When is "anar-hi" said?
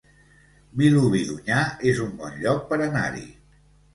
2.89-3.25